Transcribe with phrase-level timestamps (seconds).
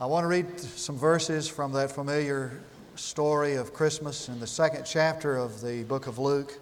[0.00, 2.52] I want to read some verses from that familiar
[2.94, 6.56] story of Christmas in the second chapter of the book of Luke,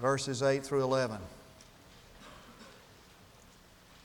[0.00, 1.18] verses 8 through 11.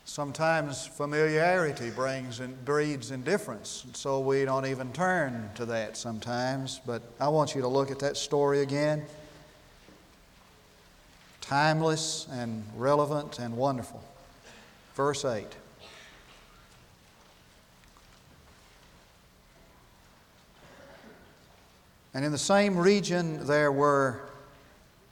[0.05, 6.81] Sometimes familiarity brings and breeds indifference, and so we don't even turn to that sometimes.
[6.87, 9.05] But I want you to look at that story again.
[11.41, 14.03] Timeless and relevant and wonderful.
[14.95, 15.45] Verse 8.
[22.17, 24.21] And in the same region, there were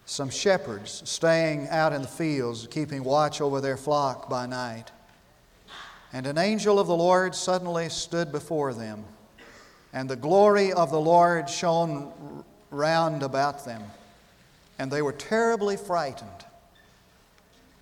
[0.08, 4.90] some shepherds staying out in the fields, keeping watch over their flock by night.
[6.14, 9.04] And an angel of the Lord suddenly stood before them,
[9.94, 13.84] and the glory of the Lord shone round about them,
[14.80, 16.46] and they were terribly frightened.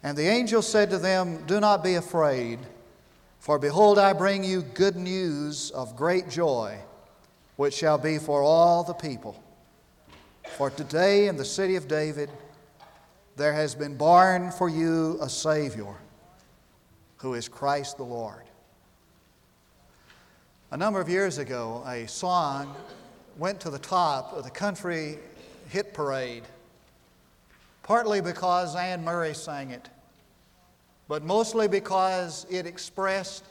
[0.03, 2.59] And the angel said to them, Do not be afraid,
[3.40, 6.78] for behold, I bring you good news of great joy
[7.55, 9.41] which shall be for all the people.
[10.58, 12.30] For today in the city of David
[13.36, 15.95] there has been born for you a Savior,
[17.17, 18.44] who is Christ the Lord.
[20.72, 22.75] A number of years ago, a song
[23.38, 25.17] went to the top of the country
[25.69, 26.44] hit parade,
[27.81, 29.89] partly because Anne Murray sang it,
[31.08, 33.45] but mostly because it expressed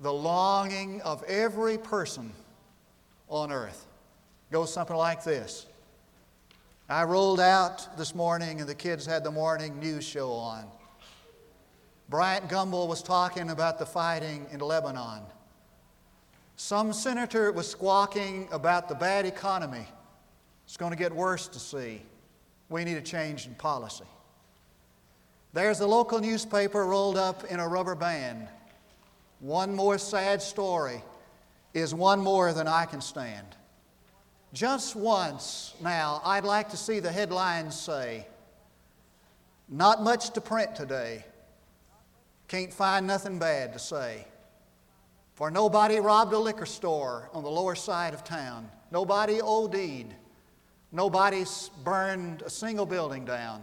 [0.00, 2.32] the longing of every person
[3.30, 3.86] on earth.
[4.50, 5.66] Goes something like this.
[6.88, 10.66] I rolled out this morning and the kids had the morning news show on.
[12.08, 15.22] Bryant Gumbel was talking about the fighting in Lebanon.
[16.56, 19.86] Some senator was squawking about the bad economy.
[20.66, 22.02] It's going to get worse to see.
[22.68, 24.04] We need a change in policy.
[25.52, 28.48] There's a local newspaper rolled up in a rubber band.
[29.38, 31.02] One more sad story
[31.74, 33.46] is one more than I can stand.
[34.52, 38.26] Just once now, I'd like to see the headlines say,
[39.68, 41.24] Not much to print today.
[42.48, 44.26] Can't find nothing bad to say.
[45.34, 48.68] For nobody robbed a liquor store on the lower side of town.
[48.90, 50.14] Nobody OD'd.
[50.92, 51.44] Nobody
[51.84, 53.62] burned a single building down.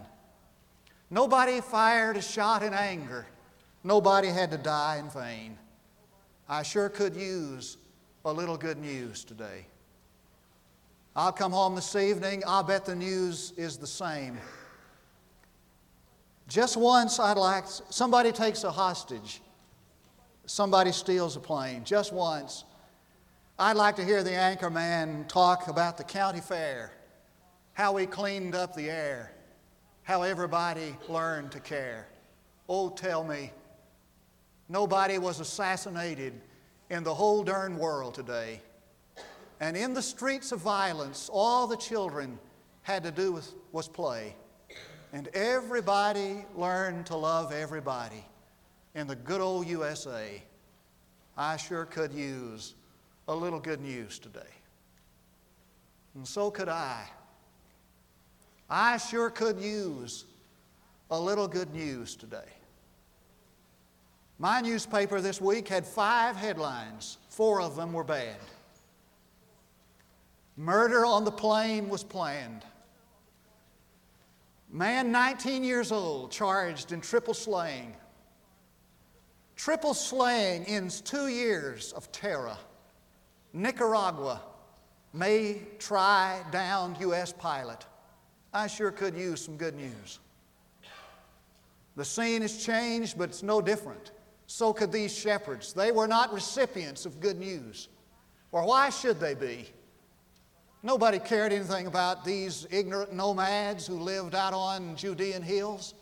[1.10, 3.26] Nobody fired a shot in anger.
[3.84, 5.58] Nobody had to die in vain.
[6.48, 7.76] I sure could use
[8.30, 9.66] a little good news today.
[11.16, 14.38] I'll come home this evening, I'll bet the news is the same.
[16.46, 19.40] Just once, I'd like somebody takes a hostage,
[20.44, 21.84] somebody steals a plane.
[21.84, 22.64] Just once,
[23.58, 26.92] I'd like to hear the anchor man talk about the county fair,
[27.72, 29.32] how we cleaned up the air,
[30.02, 32.08] how everybody learned to care.
[32.68, 33.52] Oh, tell me,
[34.68, 36.40] nobody was assassinated
[36.90, 38.60] in the whole darn world today.
[39.60, 42.38] And in the streets of violence, all the children
[42.82, 44.34] had to do was, was play.
[45.12, 48.24] And everybody learned to love everybody
[48.94, 50.42] in the good old USA.
[51.36, 52.74] I sure could use
[53.26, 54.40] a little good news today.
[56.14, 57.04] And so could I.
[58.68, 60.24] I sure could use
[61.10, 62.57] a little good news today.
[64.40, 68.36] My newspaper this week had five headlines, four of them were bad.
[70.56, 72.64] Murder on the plane was planned.
[74.70, 77.96] Man 19 years old charged in triple slaying.
[79.56, 82.56] Triple slaying ends two years of terror.
[83.52, 84.40] Nicaragua
[85.12, 87.32] may try down U.S.
[87.32, 87.86] pilot.
[88.54, 90.20] I sure could use some good news.
[91.96, 94.12] The scene has changed, but it's no different
[94.48, 95.74] so could these shepherds.
[95.74, 97.88] They were not recipients of good news.
[98.50, 99.68] Or why should they be?
[100.82, 105.92] Nobody cared anything about these ignorant nomads who lived out on Judean hills.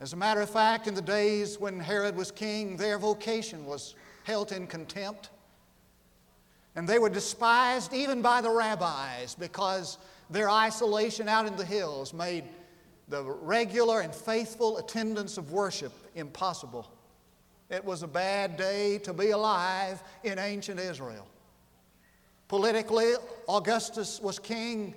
[0.00, 3.94] As a matter of fact, in the days when Herod was king, their vocation was
[4.24, 5.28] held in contempt.
[6.76, 9.98] And they were despised even by the rabbis because
[10.30, 12.44] their isolation out in the hills made
[13.08, 16.90] the regular and faithful attendance of worship impossible.
[17.70, 21.26] It was a bad day to be alive in ancient Israel.
[22.48, 23.12] Politically,
[23.46, 24.94] Augustus was king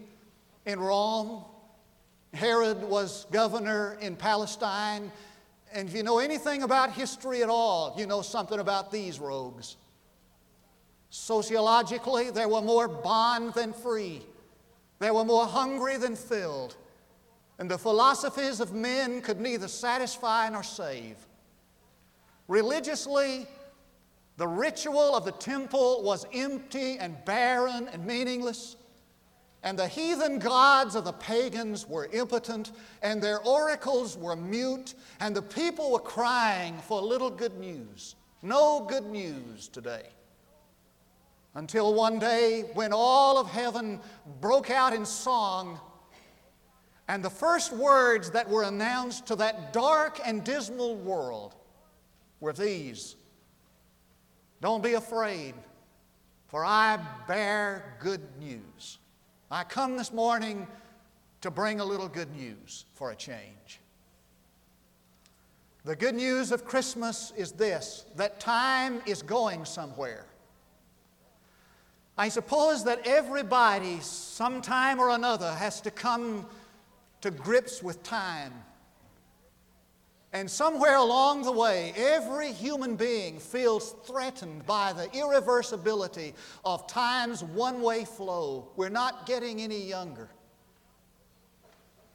[0.65, 1.43] in Rome,
[2.33, 5.11] Herod was governor in Palestine.
[5.73, 9.77] And if you know anything about history at all, you know something about these rogues.
[11.09, 14.21] Sociologically, they were more bond than free.
[14.99, 16.75] They were more hungry than filled.
[17.59, 21.17] And the philosophies of men could neither satisfy nor save.
[22.51, 23.47] Religiously,
[24.35, 28.75] The ritual of the temple was empty and barren and meaningless.
[29.63, 35.33] And the heathen gods of the pagans were impotent, and their oracles were mute, and
[35.33, 38.15] the people were crying for a little good news.
[38.41, 40.09] No good news today.
[41.55, 44.01] Until one day, when all of heaven
[44.41, 45.79] broke out in song,
[47.07, 51.55] and the first words that were announced to that dark and dismal world
[52.41, 53.15] were these
[54.59, 55.53] Don't be afraid,
[56.47, 58.99] for I bear good news.
[59.49, 60.67] I come this morning
[61.41, 63.79] to bring a little good news for a change.
[65.83, 70.25] The good news of Christmas is this that time is going somewhere.
[72.17, 76.45] I suppose that everybody, sometime or another, has to come
[77.21, 78.53] to grips with time.
[80.33, 86.33] And somewhere along the way, every human being feels threatened by the irreversibility
[86.63, 88.69] of time's one way flow.
[88.77, 90.29] We're not getting any younger.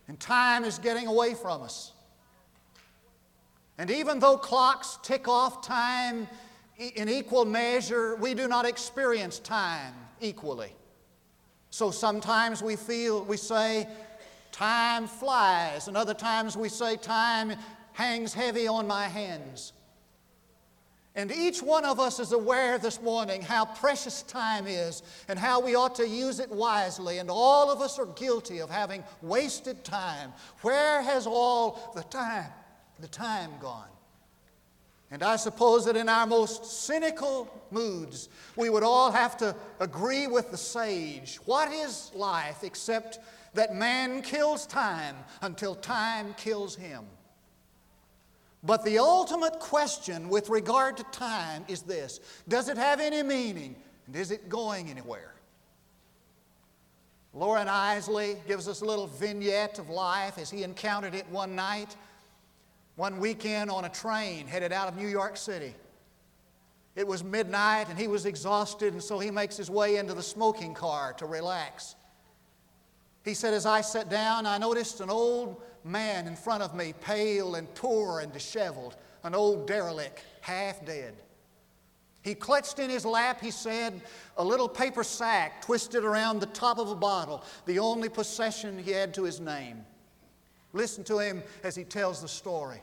[0.09, 1.93] And time is getting away from us.
[3.77, 6.27] And even though clocks tick off time
[6.79, 9.93] in equal measure, we do not experience time
[10.23, 10.73] equally.
[11.69, 13.87] So sometimes we feel, we say,
[14.53, 17.53] time flies, and other times we say, time
[17.97, 19.73] hangs heavy on my hands.
[21.15, 25.61] And each one of us is aware this morning how precious time is and how
[25.61, 27.17] we ought to use it wisely.
[27.19, 30.35] And all of us are guilty of having wasted time.
[30.61, 32.53] Where has all the time,
[33.01, 33.89] the time gone?
[35.11, 40.27] And I suppose that in our most cynical moods, we would all have to agree
[40.27, 41.37] with the sage.
[41.47, 43.21] What is life except
[43.55, 47.07] that man kills time until time kills him?
[48.67, 53.77] But the ultimate question with regard to time is this Does it have any meaning?
[54.07, 55.35] And is it going anywhere?
[57.33, 61.95] Loren Eiseley gives us a little vignette of life as he encountered it one night,
[62.97, 65.75] one weekend on a train headed out of New York City.
[66.97, 70.23] It was midnight and he was exhausted, and so he makes his way into the
[70.23, 71.95] smoking car to relax.
[73.23, 76.93] He said, As I sat down, I noticed an old man in front of me,
[77.01, 81.15] pale and poor and disheveled, an old derelict, half dead.
[82.23, 84.03] He clutched in his lap, he said,
[84.37, 88.91] a little paper sack twisted around the top of a bottle, the only possession he
[88.91, 89.87] had to his name.
[90.73, 92.83] Listen to him as he tells the story.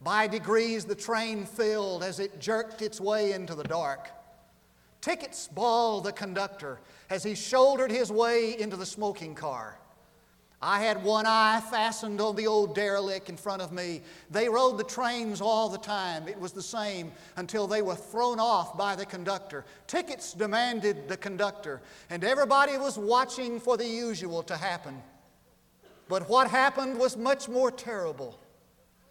[0.00, 4.10] By degrees, the train filled as it jerked its way into the dark.
[5.00, 6.78] Tickets bawled the conductor
[7.10, 9.78] as he shouldered his way into the smoking car.
[10.62, 14.00] I had one eye fastened on the old derelict in front of me.
[14.30, 16.28] They rode the trains all the time.
[16.28, 19.66] It was the same until they were thrown off by the conductor.
[19.86, 25.02] Tickets demanded the conductor, and everybody was watching for the usual to happen.
[26.08, 28.38] But what happened was much more terrible.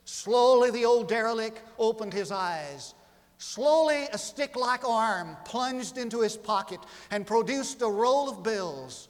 [0.06, 2.95] Slowly, the old derelict opened his eyes.
[3.38, 6.80] Slowly, a stick like arm plunged into his pocket
[7.12, 9.09] and produced a roll of bills.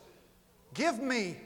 [0.74, 1.38] Give me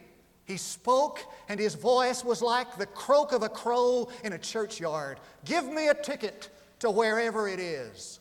[0.49, 5.19] he spoke, and his voice was like the croak of a crow in a churchyard.
[5.45, 6.49] Give me a ticket
[6.79, 8.19] to wherever it is.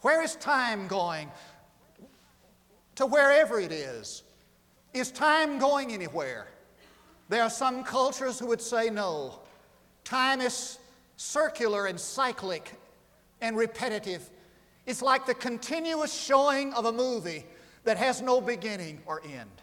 [0.00, 1.30] Where is time going?
[2.94, 4.22] To wherever it is.
[4.94, 6.48] Is time going anywhere?
[7.28, 9.40] There are some cultures who would say no.
[10.04, 10.78] Time is
[11.18, 12.72] circular and cyclic
[13.42, 14.30] and repetitive.
[14.86, 17.44] It's like the continuous showing of a movie
[17.84, 19.61] that has no beginning or end.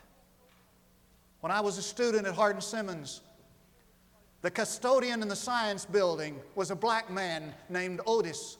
[1.41, 3.21] When I was a student at Hardin Simmons,
[4.41, 8.57] the custodian in the science building was a black man named Otis,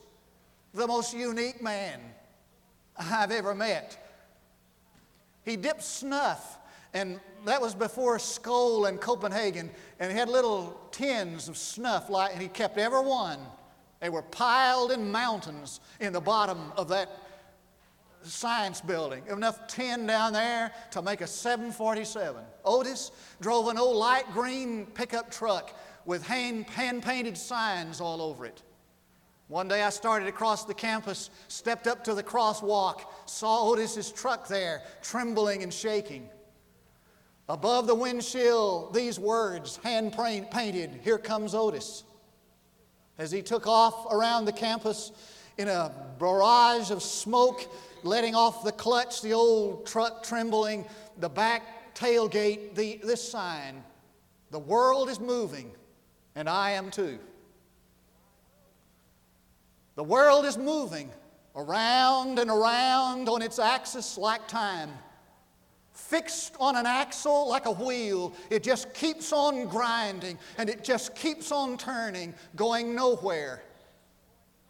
[0.74, 2.00] the most unique man
[2.98, 3.98] I've ever met.
[5.44, 6.58] He dipped snuff,
[6.94, 9.70] and that was before Skoal and Copenhagen,
[10.00, 13.40] and he had little tins of snuff, like, and he kept every one.
[14.00, 17.10] They were piled in mountains in the bottom of that
[18.24, 22.44] science building, enough tin down there to make a 747.
[22.66, 23.12] Otis
[23.42, 28.62] drove an old light green pickup truck with hand, hand painted signs all over it.
[29.48, 34.48] One day I started across the campus, stepped up to the crosswalk, saw Otis's truck
[34.48, 36.30] there, trembling and shaking.
[37.48, 42.04] Above the windshield, these words, hand painted, Here comes Otis.
[43.18, 45.12] As he took off around the campus
[45.58, 47.68] in a barrage of smoke,
[48.04, 50.86] letting off the clutch, the old truck trembling,
[51.20, 53.84] the back tailgate, the, this sign
[54.52, 55.72] The world is moving,
[56.36, 57.20] and I am too.
[59.96, 61.12] The world is moving
[61.56, 64.92] around and around on its axis like time.
[65.92, 71.14] Fixed on an axle like a wheel, it just keeps on grinding and it just
[71.16, 73.62] keeps on turning, going nowhere.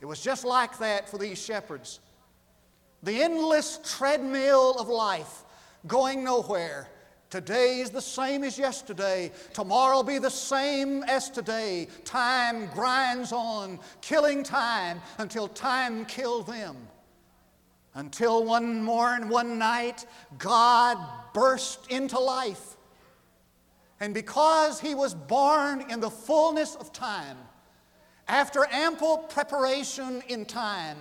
[0.01, 1.99] It was just like that for these shepherds.
[3.03, 5.43] The endless treadmill of life,
[5.87, 6.89] going nowhere.
[7.29, 9.31] Today is the same as yesterday.
[9.53, 11.87] Tomorrow will be the same as today.
[12.03, 16.75] Time grinds on, killing time until time killed them.
[17.93, 20.05] Until one morning, one night,
[20.37, 20.97] God
[21.33, 22.77] burst into life.
[23.99, 27.37] And because He was born in the fullness of time,
[28.27, 30.97] after ample preparation in time,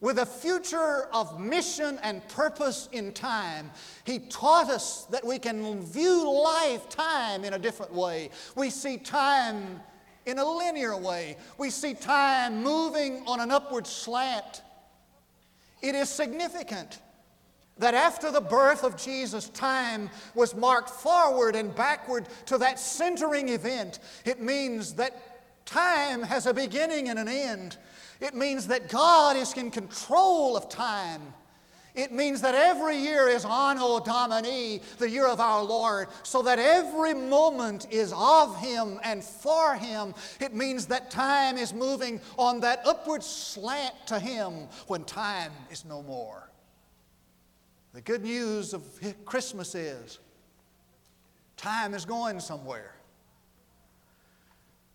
[0.00, 3.70] with a future of mission and purpose in time,
[4.04, 8.30] he taught us that we can view life, time, in a different way.
[8.56, 9.80] We see time
[10.26, 14.62] in a linear way, we see time moving on an upward slant.
[15.82, 16.98] It is significant
[17.78, 23.48] that after the birth of Jesus, time was marked forward and backward to that centering
[23.48, 23.98] event.
[24.26, 25.29] It means that
[25.70, 27.76] time has a beginning and an end.
[28.20, 31.22] It means that God is in control of time.
[31.94, 36.58] It means that every year is Anno Domini, the year of our Lord, so that
[36.58, 40.14] every moment is of Him and for Him.
[40.40, 45.84] It means that time is moving on that upward slant to Him when time is
[45.84, 46.48] no more.
[47.92, 48.84] The good news of
[49.24, 50.20] Christmas is
[51.56, 52.94] time is going somewhere.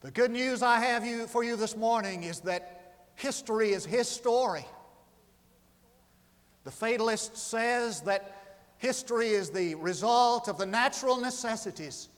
[0.06, 2.76] The good news I have you, for you this morning is that
[3.16, 4.64] History is his story.
[6.64, 12.10] The fatalist says that history is the result of the natural necessities,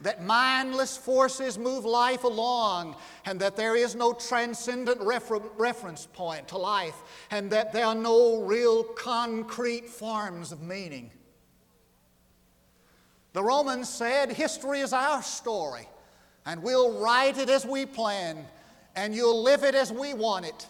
[0.00, 6.48] that mindless forces move life along, and that there is no transcendent refer- reference point
[6.48, 6.96] to life,
[7.30, 11.10] and that there are no real concrete forms of meaning.
[13.34, 15.88] The Romans said history is our story,
[16.46, 18.46] and we'll write it as we plan
[18.94, 20.66] and you'll live it as we want it.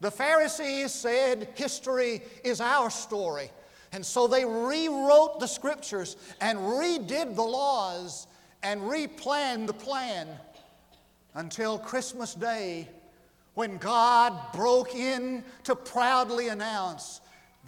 [0.00, 3.50] The Pharisees said history is our story.
[3.90, 8.26] And so they rewrote the scriptures and redid the laws
[8.62, 10.28] and replanned the plan
[11.34, 12.88] until Christmas Day
[13.54, 17.20] when God broke in to proudly announce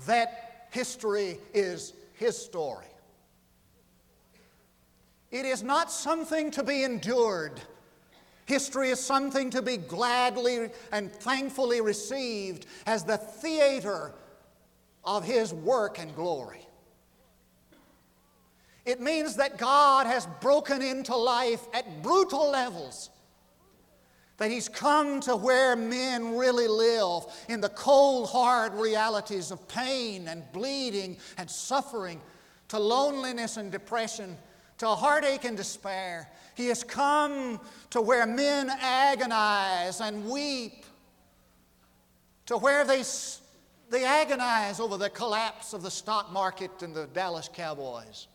[0.07, 2.87] that history is His story.
[5.31, 7.61] It is not something to be endured.
[8.47, 14.13] History is something to be gladly and thankfully received as the theater
[15.05, 16.67] of His work and glory.
[18.85, 23.11] It means that God has broken into life at brutal levels.
[24.39, 30.27] That He's come to where men really live in the cold, hard realities of pain
[30.27, 32.21] and bleeding and suffering,
[32.69, 34.37] to loneliness and depression,
[34.81, 36.27] to heartache and despair.
[36.55, 37.61] He has come
[37.91, 40.87] to where men agonize and weep,
[42.47, 43.03] to where they,
[43.91, 48.29] they agonize over the collapse of the stock market and the Dallas Cowboys.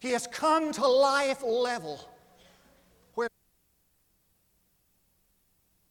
[0.00, 2.00] He has come to life level
[3.16, 3.28] where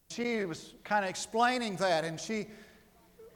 [0.10, 2.48] she was kind of explaining that, and she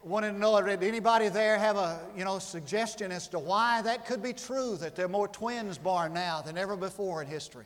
[0.03, 4.05] wanted to know did anybody there have a you know suggestion as to why that
[4.05, 7.65] could be true that there are more twins born now than ever before in history?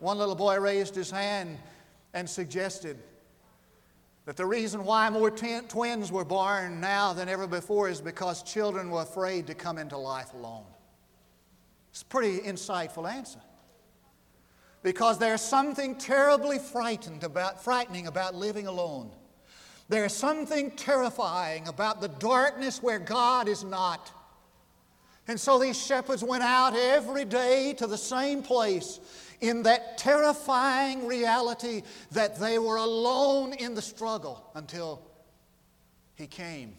[0.00, 1.58] One little boy raised his hand
[2.12, 2.98] and suggested
[4.26, 8.90] that the reason why more twins were born now than ever before is because children
[8.90, 10.64] were afraid to come into life alone.
[11.90, 13.40] It's a pretty insightful answer.
[14.82, 19.10] Because there's something terribly frightened about frightening about living alone
[19.88, 24.10] there's something terrifying about the darkness where God is not.
[25.28, 29.00] And so these shepherds went out every day to the same place
[29.40, 35.02] in that terrifying reality that they were alone in the struggle until
[36.14, 36.74] He came.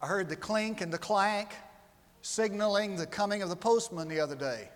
[0.00, 1.48] I heard the clink and the clank
[2.22, 4.68] signaling the coming of the postman the other day.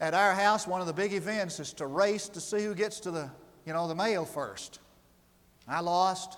[0.00, 3.00] At our house, one of the big events is to race to see who gets
[3.00, 3.30] to the
[3.66, 4.78] you know, the mail first.
[5.68, 6.36] I lost.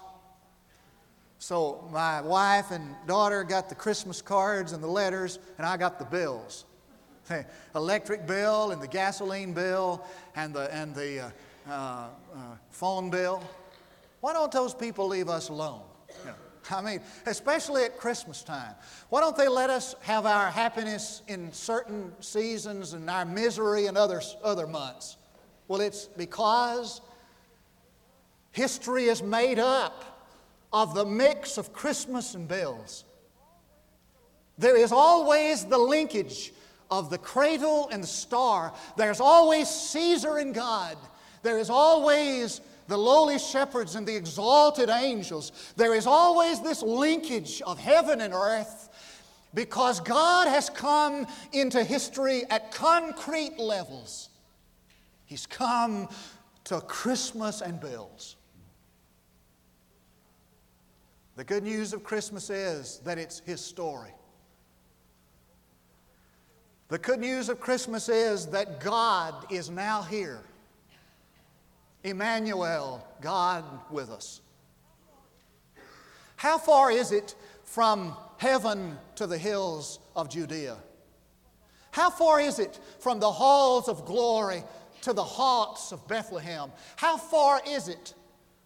[1.38, 5.98] So my wife and daughter got the Christmas cards and the letters, and I got
[5.98, 6.64] the bills.
[7.28, 10.04] The electric bill and the gasoline bill
[10.36, 11.30] and the, and the uh,
[11.68, 12.08] uh, uh,
[12.70, 13.42] phone bill.
[14.20, 15.82] Why don't those people leave us alone?
[16.70, 18.74] I mean, especially at Christmas time.
[19.10, 23.96] Why don't they let us have our happiness in certain seasons and our misery in
[23.96, 25.18] other, other months?
[25.68, 27.00] Well, it's because
[28.54, 30.26] history is made up
[30.72, 33.04] of the mix of Christmas and bells.
[34.56, 36.52] There is always the linkage
[36.90, 38.72] of the cradle and the star.
[38.96, 40.96] There's always Caesar and God.
[41.42, 45.72] There is always the lowly shepherds and the exalted angels.
[45.76, 48.88] There is always this linkage of heaven and earth
[49.52, 54.28] because God has come into history at concrete levels.
[55.26, 56.08] He's come
[56.64, 58.36] to Christmas and bells.
[61.36, 64.12] The good news of Christmas is that it's His story.
[66.88, 70.40] The good news of Christmas is that God is now here.
[72.04, 74.42] Emmanuel, God with us.
[76.36, 80.76] How far is it from heaven to the hills of Judea?
[81.90, 84.62] How far is it from the halls of glory
[85.02, 86.70] to the haunts of Bethlehem?
[86.96, 88.14] How far is it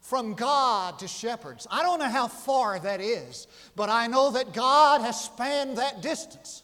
[0.08, 1.66] from God to shepherds?
[1.70, 3.46] I don't know how far that is,
[3.76, 6.62] but I know that God has spanned that distance.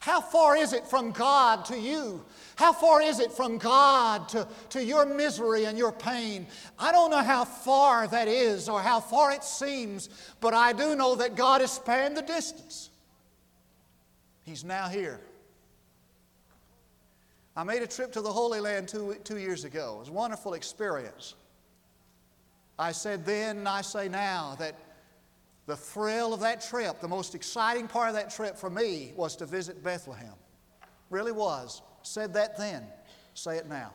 [0.00, 2.24] How far is it from God to you?
[2.56, 6.46] How far is it from God to, to your misery and your pain?
[6.78, 10.08] I don't know how far that is or how far it seems,
[10.40, 12.90] but I do know that God has spanned the distance.
[14.42, 15.20] He's now here.
[17.58, 19.96] I made a trip to the Holy Land two, two years ago.
[19.96, 21.34] It was a wonderful experience.
[22.78, 24.76] I said then, and I say now, that
[25.66, 29.34] the thrill of that trip, the most exciting part of that trip for me was
[29.34, 30.34] to visit Bethlehem.
[31.10, 31.82] Really was.
[32.02, 32.86] Said that then,
[33.34, 33.92] say it now.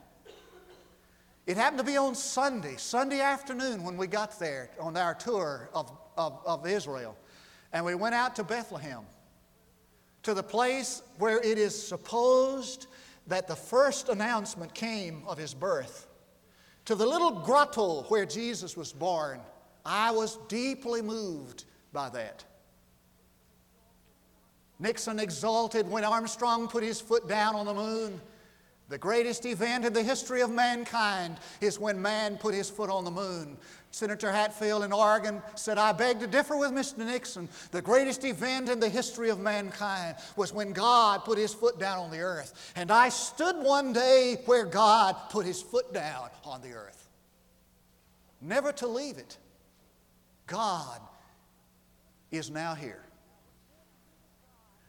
[1.48, 5.70] It happened to be on Sunday, Sunday afternoon when we got there on our tour
[5.74, 7.16] of, of, of Israel.
[7.72, 9.04] And we went out to Bethlehem,
[10.24, 12.88] to the place where it is supposed
[13.28, 16.08] that the first announcement came of his birth,
[16.86, 19.40] to the little grotto where Jesus was born.
[19.86, 22.44] I was deeply moved by that.
[24.80, 28.20] Nixon exulted when Armstrong put his foot down on the moon.
[28.90, 33.06] The greatest event in the history of mankind is when man put his foot on
[33.06, 33.58] the moon.
[33.92, 37.06] Senator Hatfield in Oregon said, I beg to differ with Mr.
[37.06, 37.48] Nixon.
[37.72, 42.00] The greatest event in the history of mankind was when God put his foot down
[42.00, 42.74] on the earth.
[42.76, 47.08] And I stood one day where God put his foot down on the earth.
[48.42, 49.38] Never to leave it.
[50.48, 51.00] God
[52.32, 53.03] is now here.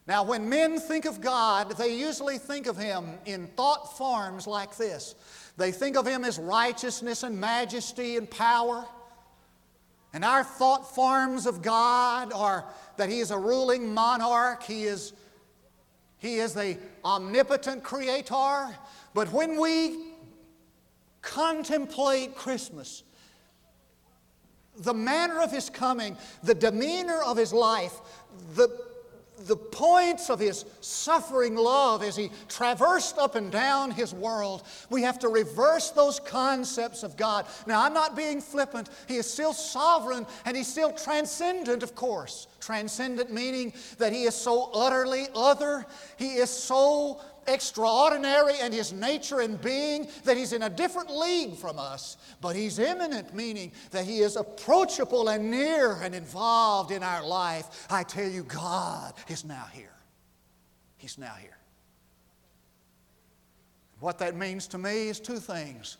[0.06, 4.76] Now, when men think of God, they usually think of Him in thought forms like
[4.76, 5.14] this.
[5.56, 8.84] They think of Him as righteousness and majesty and power.
[10.12, 12.66] And our thought forms of God are
[12.98, 15.14] that He is a ruling monarch, He is,
[16.18, 18.76] he is the omnipotent creator.
[19.14, 20.12] But when we
[21.22, 23.04] contemplate Christmas,
[24.76, 28.00] the manner of His coming, the demeanor of His life,
[28.54, 28.68] the
[29.46, 34.62] the points of his suffering love as he traversed up and down his world.
[34.90, 37.46] We have to reverse those concepts of God.
[37.66, 38.88] Now, I'm not being flippant.
[39.06, 42.46] He is still sovereign and he's still transcendent, of course.
[42.60, 49.40] Transcendent meaning that he is so utterly other, he is so extraordinary in his nature
[49.40, 52.16] and being that he's in a different league from us.
[52.40, 57.86] But he's immanent, meaning that he is approachable and near and involved in our life.
[57.90, 59.94] I tell you, God is now here.
[60.96, 61.58] He's now here.
[64.00, 65.96] What that means to me is two things.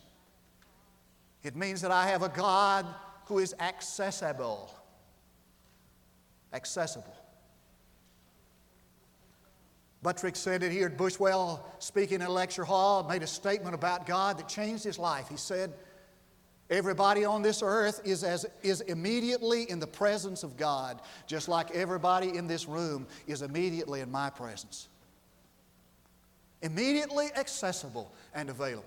[1.43, 2.87] It means that I have a God
[3.27, 4.75] who is accessible.
[6.53, 7.17] Accessible.
[10.05, 14.07] Buttrick said it here at Bushwell, speaking in a lecture hall, made a statement about
[14.07, 15.31] God that changed his life.
[15.31, 15.73] He said,
[16.69, 21.71] Everybody on this earth is, as, is immediately in the presence of God, just like
[21.71, 24.89] everybody in this room is immediately in my presence.
[26.61, 28.85] Immediately accessible and available.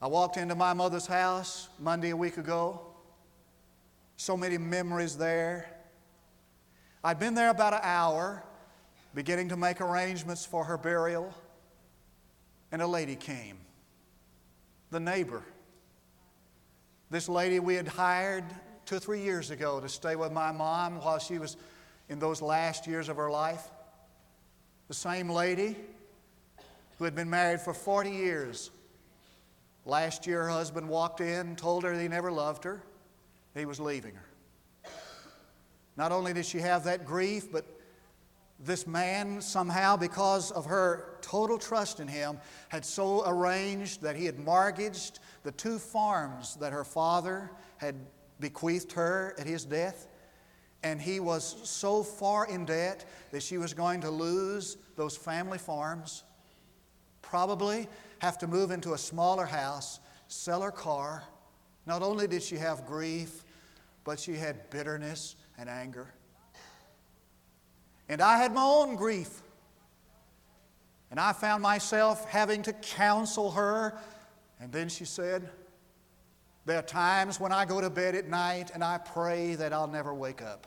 [0.00, 2.80] I walked into my mother's house Monday a week ago.
[4.16, 5.79] So many memories there.
[7.02, 8.42] I'd been there about an hour,
[9.14, 11.32] beginning to make arrangements for her burial,
[12.70, 13.56] and a lady came,
[14.90, 15.42] the neighbor.
[17.10, 18.44] This lady we had hired
[18.84, 21.56] two or three years ago to stay with my mom while she was
[22.10, 23.70] in those last years of her life.
[24.88, 25.76] The same lady
[26.98, 28.70] who had been married for 40 years.
[29.86, 32.82] Last year, her husband walked in, told her he never loved her,
[33.54, 34.29] he was leaving her.
[36.00, 37.66] Not only did she have that grief, but
[38.58, 42.38] this man, somehow, because of her total trust in him,
[42.70, 47.96] had so arranged that he had mortgaged the two farms that her father had
[48.40, 50.08] bequeathed her at his death.
[50.82, 55.58] And he was so far in debt that she was going to lose those family
[55.58, 56.24] farms,
[57.20, 57.86] probably
[58.20, 61.24] have to move into a smaller house, sell her car.
[61.84, 63.44] Not only did she have grief,
[64.02, 66.12] but she had bitterness and anger.
[68.08, 69.42] And I had my own grief.
[71.10, 73.98] And I found myself having to counsel her.
[74.58, 75.48] And then she said,
[76.64, 79.86] There are times when I go to bed at night and I pray that I'll
[79.86, 80.66] never wake up.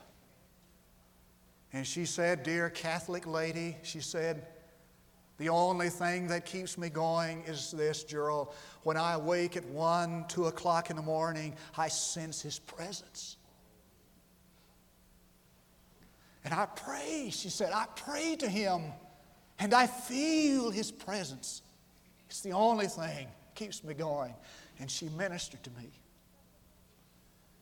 [1.72, 4.46] And she said, Dear Catholic lady, she said,
[5.36, 8.54] the only thing that keeps me going is this, Gerald.
[8.84, 13.36] When I wake at 1, 2 o'clock in the morning, I sense His presence.
[16.44, 18.92] And I pray, she said, I pray to him
[19.58, 21.62] and I feel his presence.
[22.28, 24.34] It's the only thing keeps me going.
[24.78, 25.88] And she ministered to me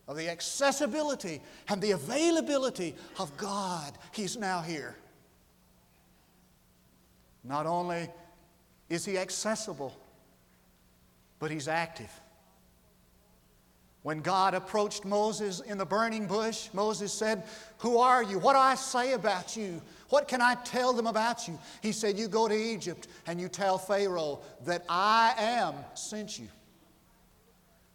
[0.09, 3.93] of the accessibility and the availability of God.
[4.13, 4.97] He's now here.
[7.45, 8.09] Not only
[8.89, 9.95] is he accessible,
[11.39, 12.11] but he's active.
[14.03, 17.45] When God approached Moses in the burning bush, Moses said,
[17.79, 18.39] Who are you?
[18.39, 19.81] What do I say about you?
[20.09, 21.59] What can I tell them about you?
[21.83, 26.49] He said, You go to Egypt and you tell Pharaoh that I am sent you.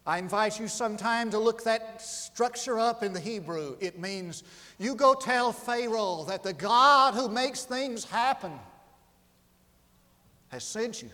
[0.06, 3.76] I invite you sometime to look that structure up in the Hebrew.
[3.78, 4.42] It means
[4.78, 8.52] you go tell Pharaoh that the God who makes things happen
[10.48, 11.10] has sent you.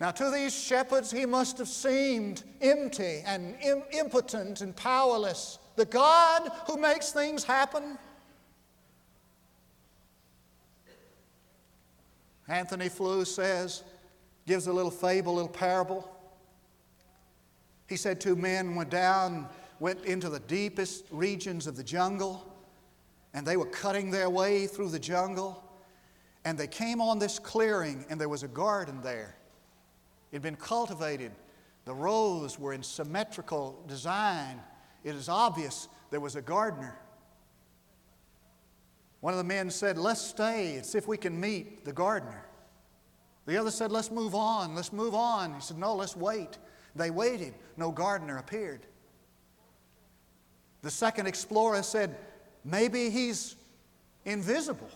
[0.00, 5.58] Now, to these shepherds, he must have seemed empty and Im- impotent and powerless.
[5.74, 7.98] The God who makes things happen.
[12.48, 13.82] Antony Flew says,
[14.46, 16.08] gives a little fable, a little parable.
[17.88, 19.48] He said two men went down,
[19.80, 22.46] went into the deepest regions of the jungle,
[23.34, 25.62] and they were cutting their way through the jungle,
[26.44, 29.34] and they came on this clearing, and there was a garden there.
[30.30, 31.32] It had been cultivated.
[31.84, 34.60] The rows were in symmetrical design.
[35.04, 36.98] It is obvious there was a gardener.
[39.20, 42.44] One of the men said, Let's stay and see if we can meet the gardener.
[43.46, 45.54] The other said, Let's move on, let's move on.
[45.54, 46.58] He said, No, let's wait.
[46.94, 47.54] They waited.
[47.76, 48.80] No gardener appeared.
[50.82, 52.16] The second explorer said,
[52.64, 53.56] Maybe he's
[54.24, 54.90] invisible.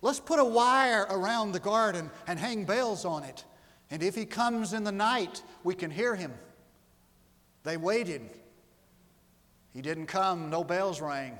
[0.00, 3.44] Let's put a wire around the garden and hang bells on it.
[3.94, 6.32] And if he comes in the night, we can hear him.
[7.62, 8.28] They waited.
[9.72, 11.38] He didn't come, no bells rang.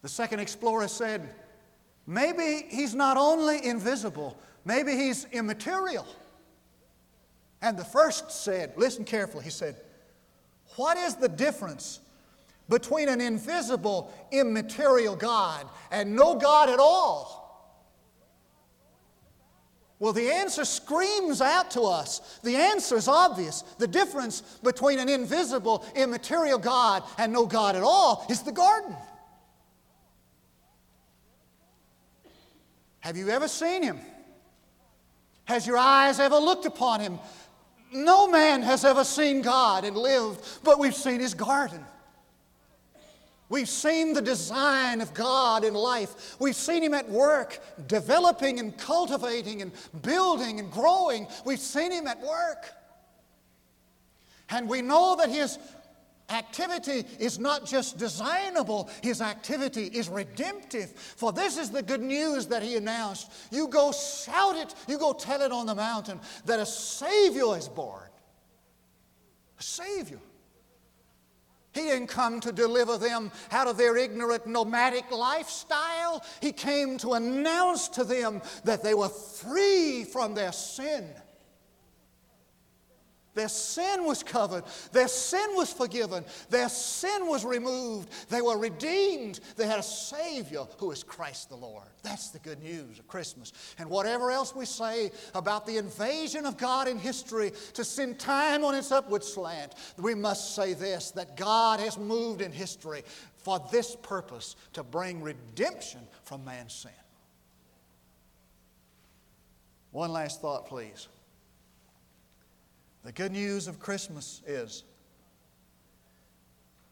[0.00, 1.34] The second explorer said,
[2.06, 6.06] Maybe he's not only invisible, maybe he's immaterial.
[7.60, 9.76] And the first said, Listen carefully, he said,
[10.76, 12.00] What is the difference
[12.70, 17.43] between an invisible, immaterial God and no God at all?
[20.04, 22.38] Well, the answer screams out to us.
[22.42, 23.62] The answer is obvious.
[23.78, 28.94] The difference between an invisible, immaterial God and no God at all is the garden.
[33.00, 33.98] Have you ever seen him?
[35.46, 37.18] Has your eyes ever looked upon him?
[37.90, 41.82] No man has ever seen God and lived, but we've seen his garden.
[43.48, 46.36] We've seen the design of God in life.
[46.40, 51.26] We've seen Him at work, developing and cultivating and building and growing.
[51.44, 52.72] We've seen Him at work.
[54.48, 55.58] And we know that His
[56.30, 60.90] activity is not just designable, His activity is redemptive.
[60.90, 63.30] For this is the good news that He announced.
[63.50, 67.68] You go shout it, you go tell it on the mountain that a Savior is
[67.68, 68.08] born.
[69.58, 70.20] A Savior.
[71.74, 76.24] He didn't come to deliver them out of their ignorant nomadic lifestyle.
[76.40, 81.08] He came to announce to them that they were free from their sin.
[83.34, 84.64] Their sin was covered.
[84.92, 86.24] Their sin was forgiven.
[86.50, 88.08] Their sin was removed.
[88.28, 89.40] They were redeemed.
[89.56, 91.84] They had a Savior who is Christ the Lord.
[92.02, 93.52] That's the good news of Christmas.
[93.78, 98.64] And whatever else we say about the invasion of God in history to send time
[98.64, 103.02] on its upward slant, we must say this that God has moved in history
[103.36, 106.92] for this purpose to bring redemption from man's sin.
[109.90, 111.08] One last thought, please.
[113.04, 114.82] The good news of Christmas is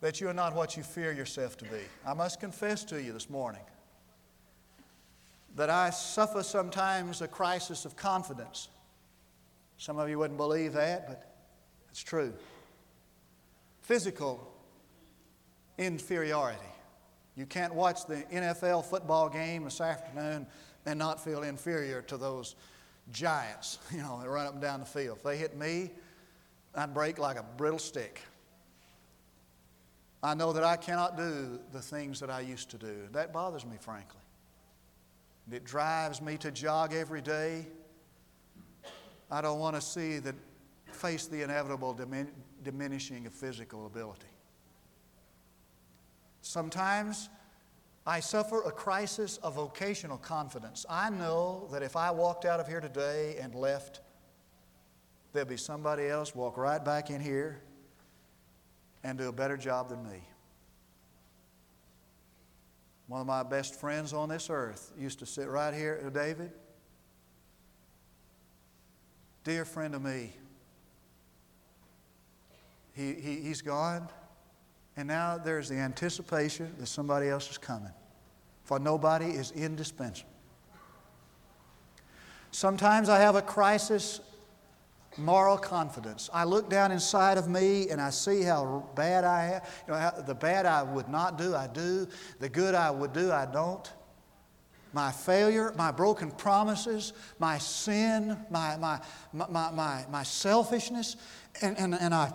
[0.03, 1.81] that you are not what you fear yourself to be.
[2.07, 3.63] I must confess to you this morning
[5.57, 8.69] that I suffer sometimes a crisis of confidence.
[9.79, 11.35] Some of you wouldn't believe that, but
[11.91, 12.35] it's true.
[13.81, 14.53] Physical
[15.79, 16.59] inferiority.
[17.37, 20.47] You can't watch the NFL football game this afternoon
[20.85, 22.55] and not feel inferior to those
[23.13, 25.19] giants, you know, they run up and down the field.
[25.19, 25.91] If they hit me,
[26.75, 28.21] I'd break like a brittle stick.
[30.23, 33.09] I know that I cannot do the things that I used to do.
[33.13, 34.21] That bothers me, frankly.
[35.51, 37.67] It drives me to jog every day.
[39.31, 40.37] I don't want to see that
[40.93, 42.31] face the inevitable dimin-
[42.63, 44.27] diminishing of physical ability.
[46.43, 47.29] Sometimes
[48.07, 50.85] I suffer a crisis of vocational confidence.
[50.91, 54.01] I know that if I walked out of here today and left,
[55.33, 57.63] there'd be somebody else walk right back in here
[59.05, 60.21] and do a better job than me.
[63.07, 66.51] One of my best friends on this earth used to sit right here, uh, David.
[69.45, 70.33] Dear friend of me,
[72.95, 74.09] he, he, he's gone.
[74.97, 77.93] And now there's the anticipation that somebody else is coming.
[78.65, 80.31] For nobody is indispensable.
[82.51, 84.21] Sometimes I have a crisis
[85.17, 86.31] moral confidence.
[86.33, 89.61] I look down inside of me and I see how bad I am.
[89.87, 92.07] You know, how, the bad I would not do, I do.
[92.41, 93.91] The good I would do, I don't.
[94.95, 99.01] My failure, my broken promises, my sin, my, my,
[99.33, 101.17] my, my, my selfishness.
[101.63, 102.33] And, and, and I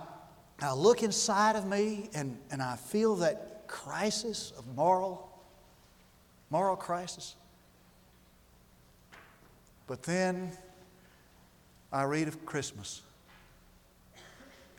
[0.61, 5.29] I look inside of me and, and I feel that crisis of moral,
[6.49, 7.35] moral crisis.
[9.85, 10.51] But then
[11.91, 13.01] I read of Christmas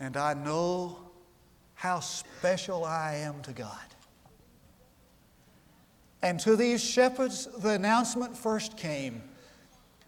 [0.00, 0.98] and I know
[1.74, 3.78] how special I am to God.
[6.22, 9.22] And to these shepherds, the announcement first came,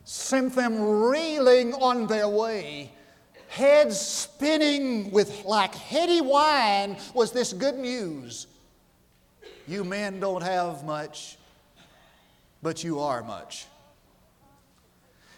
[0.04, 2.90] sent them reeling on their way
[3.50, 8.46] heads spinning with like heady wine was this good news.
[9.66, 11.36] You men don't have much,
[12.62, 13.66] but you are much.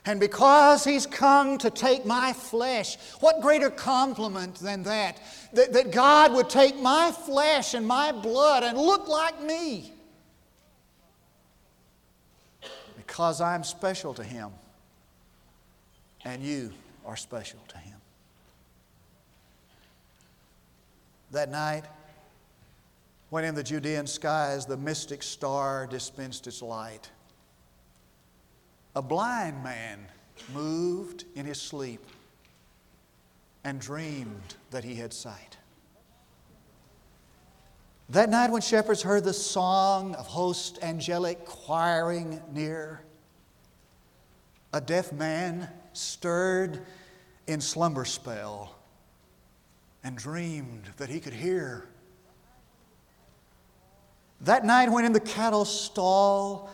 [0.04, 5.18] And because he's come to take my flesh, what greater compliment than that?
[5.54, 9.94] That, that God would take my flesh and my blood and look like me.
[12.94, 14.50] Because I'm special to him,
[16.24, 16.72] and you
[17.04, 17.92] are special to him.
[21.32, 21.84] that night
[23.30, 27.10] when in the Judean skies the mystic star dispensed its light.
[28.94, 30.06] A blind man
[30.52, 32.04] moved in his sleep
[33.64, 35.56] and dreamed that he had sight.
[38.10, 43.00] That night, when shepherds heard the song of host angelic choiring near,
[44.74, 46.80] a deaf man stirred
[47.46, 48.76] in slumber spell
[50.04, 51.86] and dreamed that he could hear.
[54.40, 56.70] That night, when in the cattle stall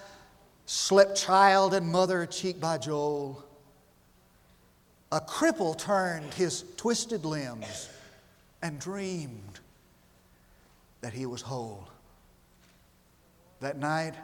[0.67, 3.45] slept child and mother cheek by jowl,
[5.13, 7.89] a cripple turned his twisted limbs
[8.63, 9.61] and dreamed
[11.01, 11.89] that he was whole.
[13.61, 14.15] That night,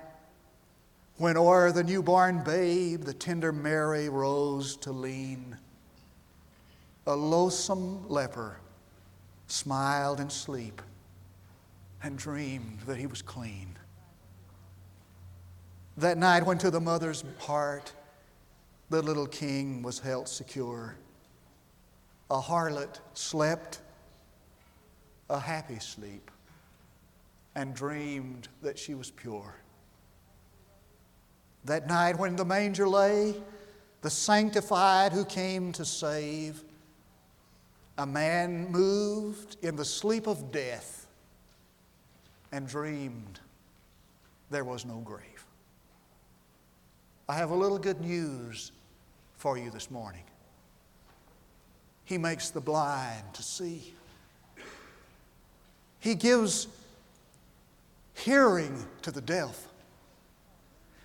[1.17, 5.57] when o'er the newborn babe the tender Mary rose to lean,
[7.07, 8.59] a loathsome leper
[9.47, 10.83] smiled in sleep,
[12.03, 13.79] and dreamed that he was clean.
[15.97, 17.93] That night, when to the mother's heart
[18.91, 20.97] the little king was held secure,
[22.31, 23.81] a harlot slept
[25.31, 26.31] a happy sleep
[27.55, 29.55] and dreamed that she was pure.
[31.65, 33.35] That night, when the manger lay,
[34.03, 36.63] the sanctified who came to save
[37.97, 41.07] a man moved in the sleep of death
[42.53, 43.41] and dreamed
[44.51, 45.47] there was no grave.
[47.29, 48.73] I have a little good news
[49.37, 50.25] for you this morning.
[52.05, 53.95] He makes the blind to see.
[56.01, 56.67] He gives
[58.13, 59.69] hearing to the deaf.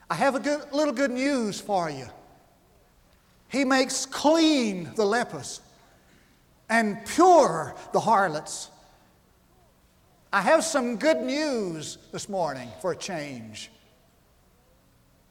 [0.09, 2.07] I have a good, little good news for you.
[3.47, 5.61] He makes clean the lepers
[6.69, 8.69] and pure the harlots.
[10.31, 13.71] I have some good news this morning for a change.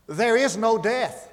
[0.06, 1.30] There is no death,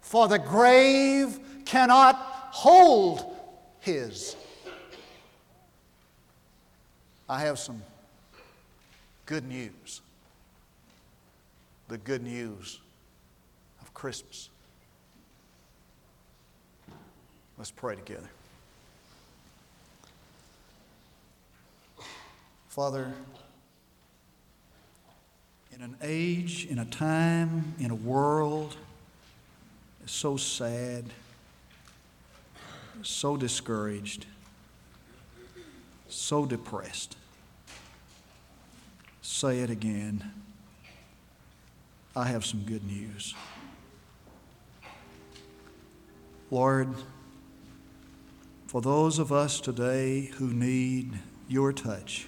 [0.00, 2.16] for the grave cannot
[2.50, 3.36] hold
[3.80, 4.36] his.
[7.28, 7.82] I have some
[9.26, 10.02] good news.
[11.88, 12.80] The good news
[13.80, 14.48] of Christmas.
[17.58, 18.28] Let's pray together.
[22.68, 23.12] Father,
[25.72, 28.76] in an age, in a time, in a world
[30.06, 31.04] so sad,
[33.02, 34.26] so discouraged,
[36.08, 37.16] so depressed,
[39.22, 40.32] say it again.
[42.16, 43.34] I have some good news.
[46.50, 46.88] Lord,
[48.68, 51.12] for those of us today who need
[51.48, 52.26] your touch,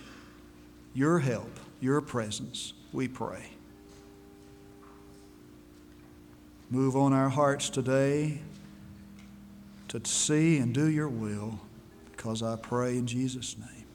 [0.92, 3.50] your help, your presence, we pray.
[6.68, 8.40] Move on our hearts today
[9.86, 11.60] to see and do your will,
[12.10, 13.86] because I pray in Jesus' name.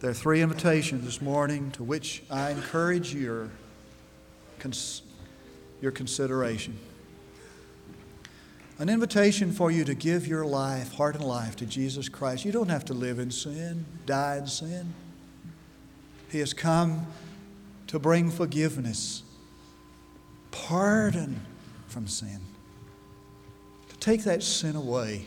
[0.00, 3.48] There are three invitations this morning to which I encourage your,
[4.58, 5.02] cons-
[5.80, 6.78] your consideration.
[8.78, 12.44] An invitation for you to give your life, heart and life, to Jesus Christ.
[12.44, 14.92] You don't have to live in sin, die in sin.
[16.28, 17.06] He has come
[17.86, 19.22] to bring forgiveness,
[20.50, 21.40] pardon
[21.86, 22.40] from sin,
[23.88, 25.26] to take that sin away,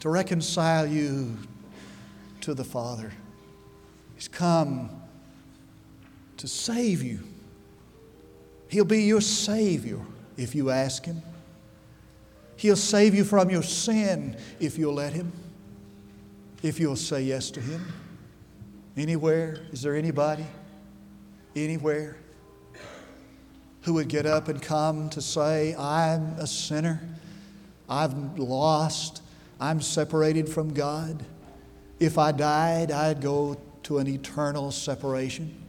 [0.00, 1.36] to reconcile you
[2.40, 3.12] to the Father.
[4.14, 4.88] He's come
[6.38, 7.20] to save you.
[8.72, 10.00] He'll be your Savior
[10.38, 11.20] if you ask Him.
[12.56, 15.30] He'll save you from your sin if you'll let Him,
[16.62, 17.84] if you'll say yes to Him.
[18.96, 19.58] Anywhere?
[19.72, 20.46] Is there anybody?
[21.54, 22.16] Anywhere?
[23.82, 27.02] Who would get up and come to say, I'm a sinner,
[27.90, 29.22] I've lost,
[29.60, 31.22] I'm separated from God.
[32.00, 35.61] If I died, I'd go to an eternal separation.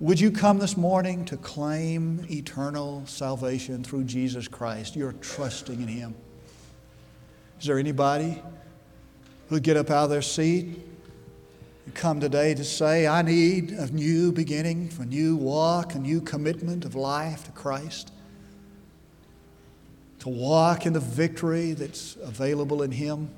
[0.00, 4.94] Would you come this morning to claim eternal salvation through Jesus Christ?
[4.94, 6.14] You're trusting in Him.
[7.60, 8.40] Is there anybody
[9.48, 10.78] who'd get up out of their seat
[11.84, 16.20] and come today to say, I need a new beginning, a new walk, a new
[16.20, 18.12] commitment of life to Christ.
[20.20, 23.30] To walk in the victory that's available in Him.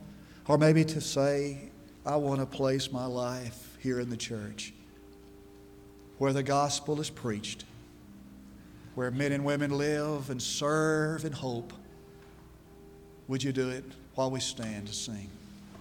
[0.47, 1.71] Or maybe to say,
[2.05, 4.75] I want to place my life here in the church
[6.21, 7.65] where the gospel is preached,
[8.95, 11.73] where men and women live and serve and hope.
[13.27, 13.85] Would you do it
[14.17, 15.31] while we stand to sing?